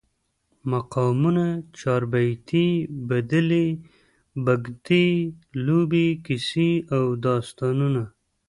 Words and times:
مقامونه، 0.71 1.45
چاربیتې، 1.79 2.67
بدلې، 3.09 3.67
بګتی، 4.45 5.07
لوبې، 5.65 6.07
کیسې 6.25 6.71
او 6.95 7.03
داستانونه 7.25 8.03